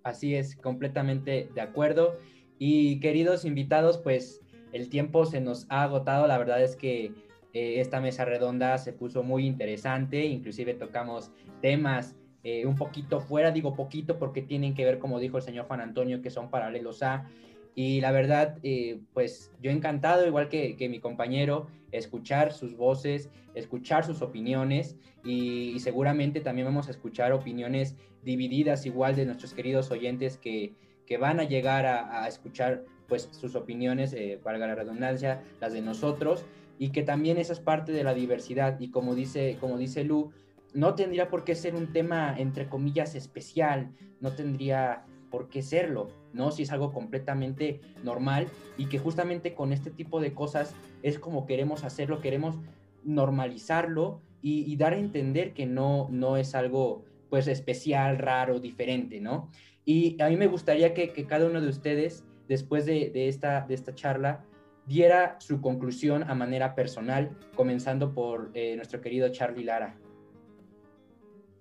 [0.03, 2.17] Así es, completamente de acuerdo.
[2.59, 4.41] Y queridos invitados, pues
[4.73, 6.27] el tiempo se nos ha agotado.
[6.27, 7.13] La verdad es que
[7.53, 11.31] eh, esta mesa redonda se puso muy interesante, inclusive tocamos
[11.61, 15.65] temas eh, un poquito fuera, digo poquito porque tienen que ver, como dijo el señor
[15.65, 17.29] Juan Antonio, que son paralelos a.
[17.75, 24.03] Y la verdad, eh, pues yo encantado, igual que, mi compañero, escuchar sus voces, escuchar
[24.03, 30.37] sus opiniones y, seguramente también vamos a escuchar opiniones divididas igual de nuestros queridos oyentes
[30.37, 30.73] que,
[31.05, 35.81] que van a llegar a, escuchar pues sus opiniones, eh, valga la redundancia, las de
[35.81, 36.45] nosotros
[36.79, 40.31] y que también esa es parte de la diversidad y como dice, como dice Lu,
[40.77, 43.89] no tendría por qué ser un tema, entre comillas, especial,
[44.21, 46.51] no tendría por qué serlo, ¿no?
[46.51, 48.45] Si es algo completamente normal
[48.77, 52.59] y que justamente con este tipo de cosas es como queremos hacerlo, queremos
[53.03, 59.49] normalizarlo y, dar a entender que no, no es algo pues especial, raro, diferente, ¿no?
[59.83, 63.95] Y a mí me gustaría que, cada uno de ustedes, después de, esta, de esta
[63.95, 64.45] charla,
[64.85, 69.97] diera su conclusión a manera personal, comenzando por eh, nuestro querido Charlie Lara.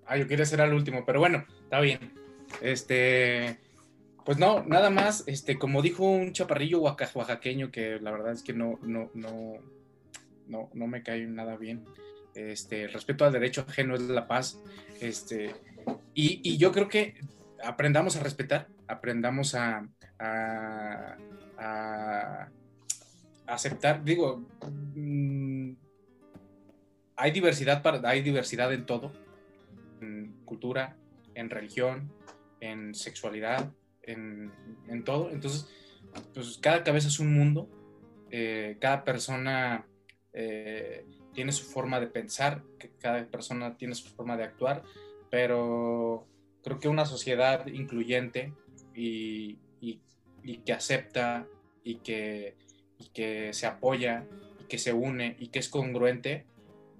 [0.07, 2.13] Ah, yo quería ser al último, pero bueno, está bien.
[2.61, 3.59] Este,
[4.25, 8.53] pues no, nada más, este, como dijo un chaparrillo oaxaqueño que la verdad es que
[8.53, 9.55] no, no, no,
[10.47, 11.85] no, no me cae nada bien.
[12.35, 14.61] Este, respeto al derecho ajeno es la paz.
[15.01, 15.55] Este,
[16.15, 17.15] y, yo creo que
[17.65, 19.89] aprendamos a respetar, aprendamos a,
[20.21, 21.17] a,
[21.59, 22.49] a
[23.47, 24.47] aceptar, digo,
[24.95, 25.73] mm,
[27.17, 29.26] hay diversidad para, hay diversidad en todo
[30.47, 30.97] cultura,
[31.35, 32.11] en religión,
[32.61, 33.71] en sexualidad,
[34.03, 34.53] en,
[35.05, 35.31] todo.
[35.31, 35.69] Entonces,
[36.33, 37.69] pues cada cabeza es un mundo,
[38.31, 39.87] eh, cada persona
[40.33, 41.05] eh,
[41.35, 42.63] tiene su forma de pensar,
[42.99, 44.83] cada persona tiene su forma de actuar,
[45.31, 46.27] pero
[46.63, 48.53] creo que una sociedad incluyente
[48.95, 49.59] y,
[50.65, 51.47] que acepta
[51.85, 52.57] y que,
[52.99, 54.25] y que se apoya
[54.61, 56.47] y que se une y que es congruente,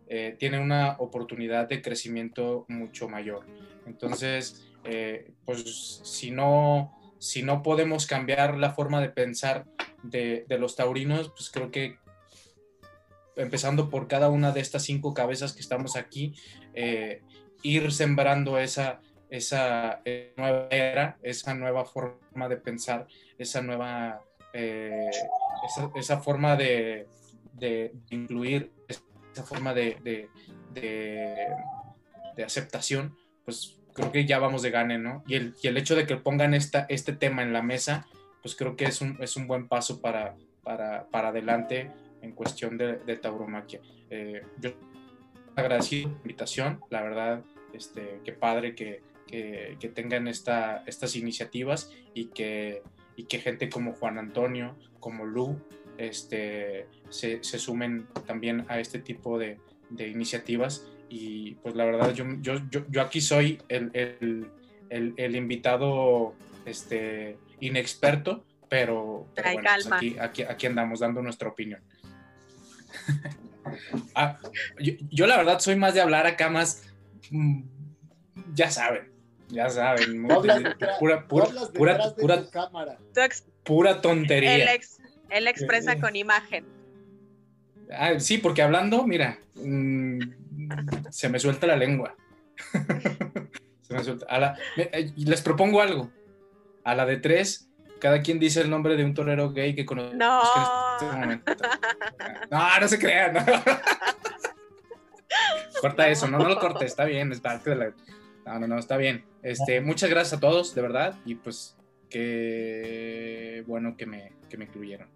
[0.09, 3.45] eh, tiene una oportunidad de crecimiento mucho mayor.
[3.87, 9.67] Entonces, eh, pues si no, si no podemos cambiar la forma de pensar
[10.05, 11.99] de, los taurinos, pues creo que
[13.35, 16.35] empezando por cada una de estas cinco cabezas que estamos aquí,
[16.75, 17.23] eh,
[17.63, 20.03] ir sembrando esa, esa
[20.37, 24.23] nueva era, esa nueva forma de pensar, esa nueva,
[25.97, 27.07] esa, forma de
[28.11, 28.76] incluir
[29.37, 30.29] esa forma de,
[30.73, 35.23] de, aceptación, pues creo que ya vamos de gane, ¿no?
[35.27, 38.07] Y el, y el hecho de que pongan esta, este tema en la mesa,
[38.43, 41.91] pues creo que es un, es un buen paso para, para, para adelante
[42.23, 43.81] en cuestión de, de tauromaquia.
[44.11, 44.71] Eh, yo
[45.55, 47.43] agradecido la invitación, la verdad,
[47.75, 52.83] este, qué padre que, que, que tengan esta, estas iniciativas y que,
[53.17, 55.59] y que gente como Juan Antonio, como Lu,
[55.99, 59.59] este, se, sumen también a este tipo de,
[59.99, 64.51] iniciativas y pues la verdad yo, yo, yo, aquí soy el, el,
[65.17, 71.81] el, invitado este, inexperto, pero, bueno, pues aquí, aquí, aquí, andamos dando nuestra opinión.
[74.15, 74.39] ah,
[75.11, 76.83] yo, la verdad soy más de hablar acá más,
[77.31, 77.63] mm,
[78.55, 79.13] ya saben,
[79.49, 80.27] ya saben,
[80.99, 82.47] pura, pura, pura,
[83.63, 84.57] pura, tontería.
[84.57, 84.99] Él, ex,
[85.31, 86.65] él expresa con imagen.
[87.93, 90.19] Ah, sí, porque hablando, mira, mm,
[91.11, 92.17] se me suelta la lengua.
[93.83, 94.57] se me suelta.
[94.77, 96.11] Eh, les propongo algo.
[96.85, 97.69] A la de tres,
[98.01, 100.41] cada quien dice el nombre de un torero gay que conoce no.
[101.01, 101.07] este
[102.51, 103.37] No, no se crean.
[105.81, 107.93] Corta eso, no, no lo cortes, está bien, es parte de la.
[108.47, 109.25] No, no, no, está bien.
[109.43, 111.77] Este, muchas gracias a todos, de verdad, y pues
[112.09, 115.09] qué bueno que me, que me incluyeron.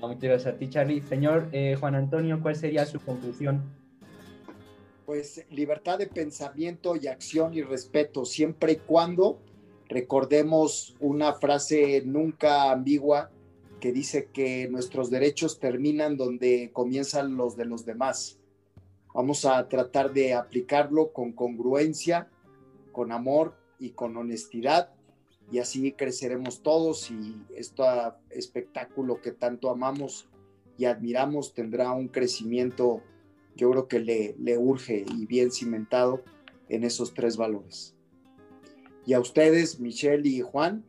[0.00, 1.02] Muchas gracias a ti, Charlie.
[1.02, 3.62] Señor eh, Juan Antonio, ¿cuál sería su conclusión?
[5.06, 9.40] Pues libertad de pensamiento y acción y respeto, siempre y cuando
[9.88, 13.30] recordemos una frase nunca ambigua
[13.80, 18.38] que dice que nuestros derechos terminan donde comienzan los de los demás.
[19.14, 22.28] Vamos a tratar de aplicarlo con congruencia,
[22.92, 24.90] con amor y con honestidad
[25.50, 27.82] y así creceremos todos y este
[28.30, 30.28] espectáculo que tanto amamos
[30.76, 33.02] y admiramos tendrá un crecimiento
[33.58, 36.22] yo creo que le, urge y bien cimentado
[36.68, 37.96] en esos tres valores.
[39.04, 40.84] Y a ustedes, Michelle y Juan,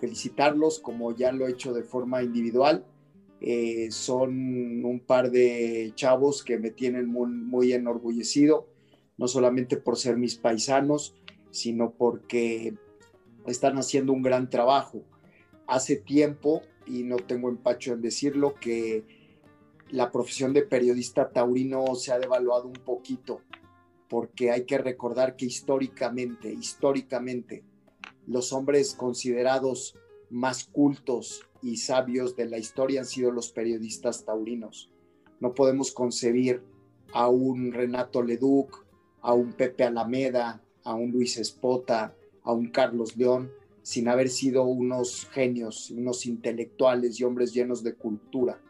[0.00, 2.86] felicitarlos como ya lo he hecho de forma individual.
[3.42, 8.66] Eh, son un par de chavos que me tienen muy enorgullecido,
[9.18, 11.14] no solamente por ser mis paisanos,
[11.50, 12.74] sino porque
[13.46, 15.02] están haciendo un gran trabajo.
[15.66, 19.04] Hace tiempo, y no tengo empacho en decirlo, que
[19.90, 23.40] la profesión de periodista taurino se ha devaluado un poquito,
[24.08, 27.64] porque hay que recordar que históricamente, históricamente,
[28.26, 29.96] los hombres considerados
[30.30, 34.90] más cultos y sabios de la historia han sido los periodistas taurinos.
[35.40, 36.62] No podemos concebir
[37.12, 38.86] a un Renato Leduc,
[39.20, 42.14] a un Pepe Alameda, a un Luis Espota,
[42.46, 47.94] a un Carlos León, sin haber sido unos genios, unos intelectuales y hombres llenos de
[47.94, 48.60] cultura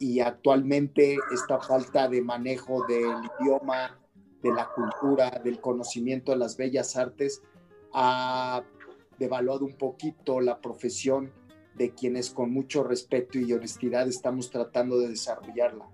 [0.00, 4.00] y actualmente esta falta de manejo del idioma,
[4.42, 7.42] de la cultura, del conocimiento de las bellas artes
[7.92, 8.64] ha
[9.18, 11.30] devaluado un poquito la profesión
[11.74, 15.86] de quienes con mucho respeto y honestidad estamos tratando de desarrollarla.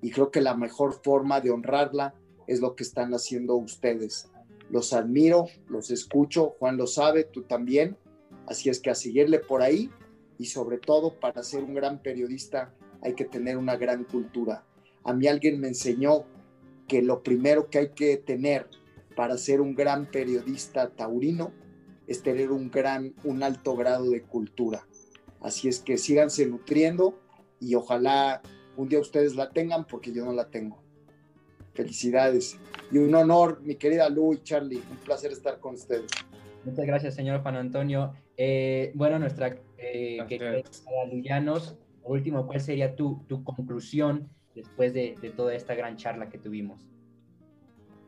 [0.00, 2.14] Y creo que la mejor forma de honrarla
[2.46, 4.31] es lo que están haciendo ustedes.
[4.72, 7.98] Los admiro, los escucho, Juan lo sabe, tú también.
[8.46, 9.90] Así es que a seguirle por ahí
[10.38, 14.64] y sobre todo para ser un gran periodista hay que tener una gran cultura.
[15.04, 16.24] A mí alguien me enseñó
[16.88, 18.66] que lo primero que hay que tener
[19.14, 21.52] para ser un gran periodista taurino
[22.06, 24.86] es tener un gran, un alto grado de cultura.
[25.42, 27.20] Así es que síganse nutriendo
[27.60, 28.40] y ojalá
[28.78, 30.81] un día ustedes la tengan porque yo no la tengo.
[31.74, 32.58] Felicidades
[32.90, 36.10] y un honor, mi querida Lu y Charlie, un placer estar con ustedes.
[36.64, 38.12] Muchas gracias, señor Juan Antonio.
[38.36, 40.62] Eh, bueno, nuestra eh, querida
[41.10, 46.28] Luyanos, por último, ¿cuál sería tu, tu conclusión después de, de, toda esta gran charla
[46.28, 46.86] que tuvimos?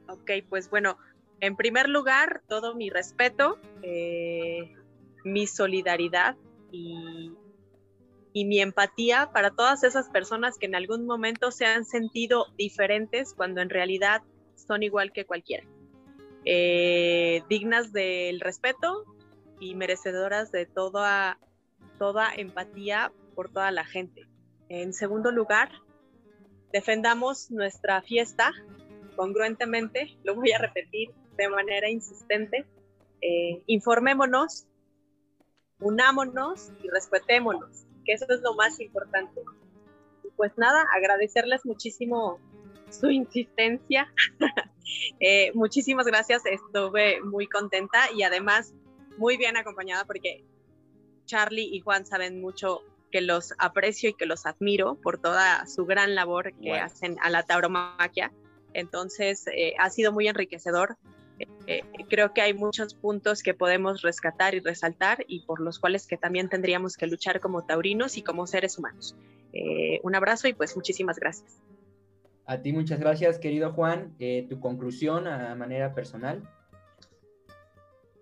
[0.08, 0.98] Ok, pues bueno,
[1.40, 4.72] en primer lugar, todo mi respeto, eh,
[5.24, 6.36] mi solidaridad
[6.70, 7.32] y,
[8.34, 13.32] y mi empatía para todas esas personas que en algún momento se han sentido diferentes
[13.32, 14.22] cuando en realidad
[14.56, 15.64] son igual que cualquiera.
[16.44, 19.04] Eh, dignas del respeto
[19.60, 21.38] y merecedoras de toda,
[21.98, 24.26] toda empatía por toda la gente.
[24.68, 25.70] En segundo lugar,
[26.72, 28.52] defendamos nuestra fiesta
[29.14, 32.66] congruentemente, lo voy a repetir de manera insistente,
[33.20, 34.66] eh, informémonos,
[35.78, 39.42] unámonos y respetémonos, que eso es lo más importante.
[40.36, 42.38] pues nada, agradecerles muchísimo
[42.90, 44.12] su insistencia.
[45.18, 48.74] Eh, muchísimas gracias, estuve muy contenta y además
[49.16, 50.44] muy bien acompañada porque
[51.24, 55.86] Charlie y Juan saben mucho que los aprecio y que los admiro por toda su
[55.86, 58.32] gran labor que hacen a la tauromaquia.
[58.72, 60.98] Entonces, eh, ha sido muy enriquecedor.
[61.66, 66.06] Eh, creo que hay muchos puntos que podemos rescatar y resaltar y por los cuales
[66.06, 69.16] que también tendríamos que luchar como taurinos y como seres humanos.
[69.52, 71.60] Eh, un abrazo y pues muchísimas gracias.
[72.46, 74.14] A ti muchas gracias, querido Juan.
[74.48, 76.42] tu conclusión a manera personal.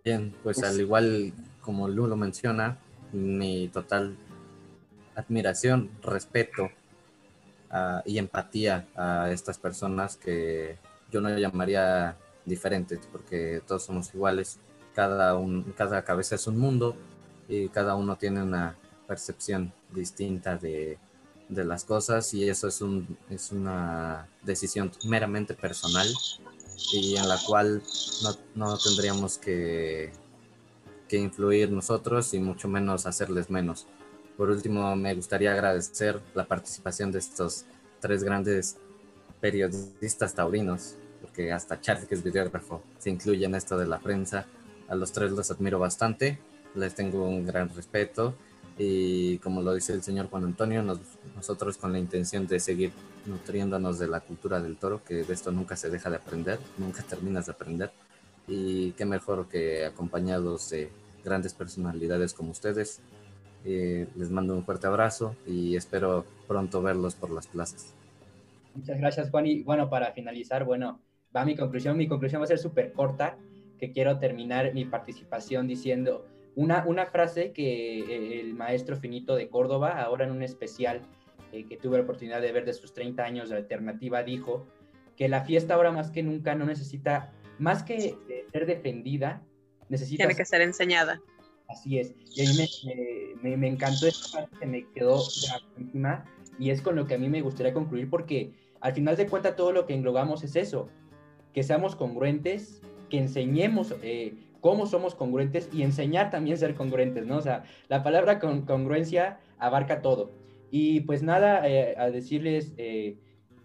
[0.05, 2.79] Bien, pues al igual como Lu lo menciona,
[3.13, 4.17] mi total
[5.15, 6.71] admiración, respeto
[7.71, 10.77] ah, y empatía a estas personas que
[11.11, 14.59] yo no llamaría diferentes, porque todos somos iguales,
[14.95, 16.97] cada, un, cada cabeza es un mundo
[17.49, 18.77] y cada uno tiene una
[19.07, 20.99] percepción distinta de,
[21.49, 26.09] de las cosas y eso es, un, es una decisión meramente personal
[26.93, 27.83] y en la cual
[28.23, 30.13] no, no tendríamos que,
[31.09, 33.87] que, influir nosotros y mucho menos hacerles menos.
[34.37, 37.65] Por último, me gustaría agradecer la participación de estos
[38.01, 38.77] tres grandes
[39.41, 44.45] periodistas taurinos, porque hasta Charlie, que es videógrafo, se incluye en esto de la prensa.
[44.89, 46.39] A los tres los admiro bastante,
[46.75, 48.35] les tengo un gran respeto
[48.79, 50.83] y como lo dice el señor Juan Antonio,
[51.37, 52.93] nosotros con la intención de seguir
[53.27, 57.03] nutriéndonos de la cultura del toro, que de esto nunca se deja de aprender, nunca
[57.03, 57.91] terminas de aprender,
[58.49, 60.91] y qué mejor que acompañados de
[61.25, 63.01] grandes personalidades como ustedes.
[63.65, 67.95] Eh, les mando un fuerte abrazo y espero pronto verlos por las plazas.
[68.75, 69.47] Muchas gracias, Juan.
[69.47, 70.99] Y bueno, para finalizar, bueno,
[71.35, 71.97] va mi conclusión.
[71.97, 73.37] Mi conclusión va a ser súper corta,
[73.79, 79.49] que quiero terminar mi participación diciendo, una, una frase que eh, el maestro Finito de
[79.49, 81.03] Córdoba, ahora en un especial
[81.53, 84.67] eh, que tuve la oportunidad de ver de sus 30 años de alternativa, dijo
[85.17, 88.17] que la fiesta ahora más que nunca no necesita, más que
[88.53, 89.43] ser defendida,
[89.89, 90.25] necesita...
[90.25, 91.21] Tiene que ser enseñada.
[91.69, 92.15] Así es.
[92.35, 92.57] Y a mí
[93.43, 95.23] me, me, me encantó esta parte que me quedó
[95.79, 96.25] encima
[96.59, 99.57] y es con lo que a mí me gustaría concluir porque al final de cuentas
[99.57, 100.89] todo lo que englobamos es eso,
[101.53, 107.37] que seamos congruentes, que enseñemos eh, cómo somos congruentes y enseñar también ser congruentes, ¿no?
[107.37, 110.33] O sea, la palabra con, congruencia abarca todo.
[110.71, 113.17] Y pues nada, eh, a decirles eh,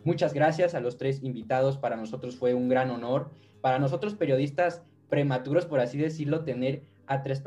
[0.04, 3.32] muchas gracias a los tres invitados, para nosotros fue un gran honor,
[3.62, 7.42] para nosotros periodistas prematuros, por así decirlo, tener a tres,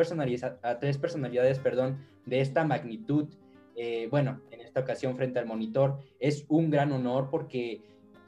[0.62, 3.28] a tres personalidades perdón, de esta magnitud,
[4.10, 7.82] bueno, en esta ocasión frente al monitor, es un gran honor porque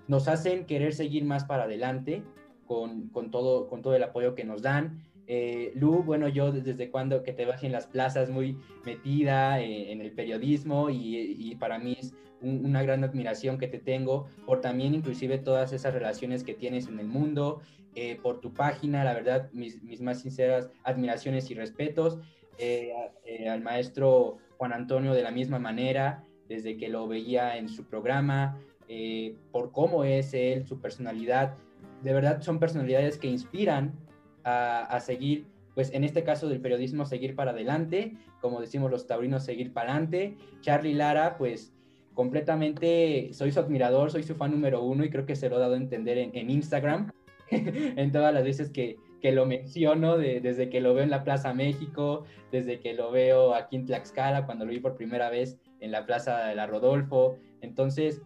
[0.09, 2.23] nos hacen querer seguir más para adelante
[2.67, 5.03] con, con, todo, con todo el apoyo que nos dan.
[5.27, 9.93] Eh, Lu, bueno, yo desde cuando que te vas en las plazas muy metida eh,
[9.93, 14.95] en el periodismo y, para mí es una gran admiración que te tengo por también
[14.95, 17.61] inclusive todas esas relaciones que tienes en el mundo,
[17.95, 22.19] eh, por tu página, la verdad, mis, mis, más sinceras admiraciones y respetos.
[23.49, 28.59] al maestro Juan Antonio de la misma manera, desde que lo veía en su programa,
[29.51, 31.55] por cómo es él, su personalidad.
[32.03, 33.93] De verdad son personalidades que inspiran
[34.45, 39.45] a, seguir, pues en este caso del periodismo, seguir para adelante, como decimos los taurinos,
[39.45, 40.37] seguir para adelante.
[40.61, 41.73] Charlie Lara, pues
[42.15, 45.61] completamente soy su admirador, soy su fan número uno y creo que se lo he
[45.61, 47.11] dado a entender en, Instagram,
[47.51, 51.55] en todas las veces que, que lo menciono, desde que lo veo en la Plaza
[51.55, 55.93] México, desde que lo veo aquí en Tlaxcala, cuando lo vi por primera vez en
[55.93, 57.39] la Plaza de la Rodolfo.
[57.61, 58.23] Entonces,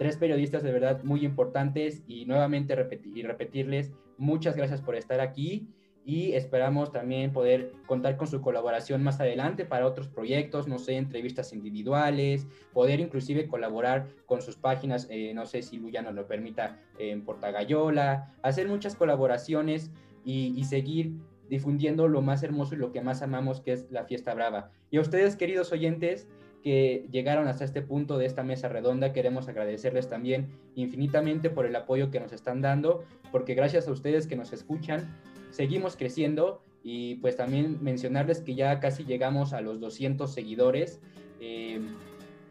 [0.00, 5.20] tres periodistas de verdad muy importantes y nuevamente repetir, y repetirles muchas gracias por estar
[5.20, 5.68] aquí
[6.06, 10.96] y esperamos también poder contar con su colaboración más adelante para otros proyectos, no sé,
[10.96, 16.26] entrevistas individuales, poder inclusive colaborar con sus páginas, eh, no sé si Luya nos lo
[16.26, 19.90] permita, en Portagayola, hacer muchas colaboraciones
[20.24, 21.12] y, y seguir
[21.50, 24.70] difundiendo lo más hermoso y lo que más amamos, que es la fiesta brava.
[24.90, 26.26] Y a ustedes, queridos oyentes,
[26.62, 29.12] que llegaron hasta este punto de esta mesa redonda.
[29.12, 34.26] Queremos agradecerles también infinitamente por el apoyo que nos están dando, porque gracias a ustedes
[34.26, 35.16] que nos escuchan,
[35.50, 41.00] seguimos creciendo y pues también mencionarles que ya casi llegamos a los 200 seguidores.
[41.40, 41.80] Eh,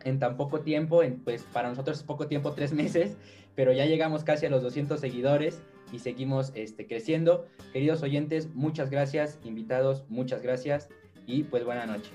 [0.03, 3.18] en tan poco tiempo, en, pues para nosotros es poco tiempo, tres meses,
[3.55, 7.45] pero ya llegamos casi a los 200 seguidores y seguimos este, creciendo.
[7.74, 10.89] Queridos oyentes, muchas gracias, invitados, muchas gracias
[11.26, 12.12] y pues buena noche.